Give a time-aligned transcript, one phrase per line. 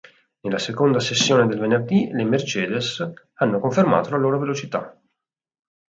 [0.39, 4.99] Nella seconda sessione del venerdì le Mercedes hanno confermato la loro velocità.